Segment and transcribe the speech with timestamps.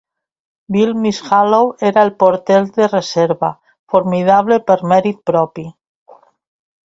[0.75, 3.51] Bill Mishalow era el porter de reserva,
[3.95, 5.67] formidable per mèrit propi.